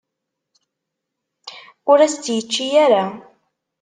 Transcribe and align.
Ur 1.89 1.97
as-tt-yečči 2.05 2.67
ara. 2.85 3.03